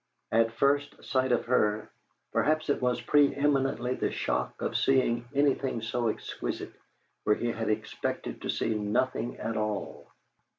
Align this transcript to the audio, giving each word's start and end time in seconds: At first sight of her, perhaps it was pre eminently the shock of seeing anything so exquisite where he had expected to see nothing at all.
At 0.31 0.53
first 0.53 1.03
sight 1.03 1.31
of 1.31 1.45
her, 1.45 1.91
perhaps 2.33 2.71
it 2.71 2.81
was 2.81 2.99
pre 2.99 3.35
eminently 3.35 3.93
the 3.93 4.09
shock 4.11 4.59
of 4.59 4.75
seeing 4.75 5.25
anything 5.35 5.83
so 5.83 6.07
exquisite 6.07 6.73
where 7.23 7.35
he 7.35 7.51
had 7.51 7.69
expected 7.69 8.41
to 8.41 8.49
see 8.49 8.73
nothing 8.73 9.37
at 9.37 9.55
all. 9.57 10.07